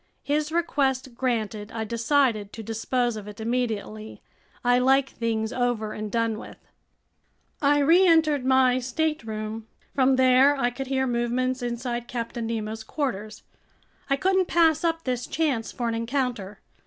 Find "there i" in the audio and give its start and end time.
10.15-10.71